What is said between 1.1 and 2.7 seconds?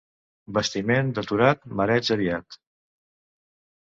deturat, mareig aviat.